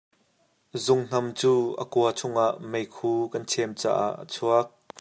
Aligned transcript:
Zunghnam 0.83 1.27
cu 1.39 1.53
a 1.83 1.85
kua 1.93 2.09
chung 2.19 2.37
ah 2.45 2.55
meikhu 2.71 3.11
kan 3.31 3.43
chem 3.51 3.71
caah 3.81 4.13
a 4.23 4.25
chuak. 4.33 4.67